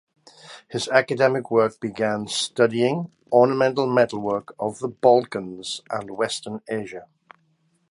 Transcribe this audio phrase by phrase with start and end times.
[0.67, 7.05] His academic work began studying ornamental metalwork of the Balkans and western Asia.